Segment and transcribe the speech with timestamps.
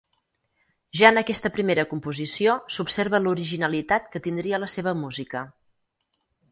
[0.99, 5.49] Ja en aquesta primera composició s'observa l'originalitat que tindria la seva música.